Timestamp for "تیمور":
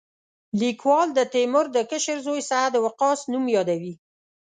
1.33-1.65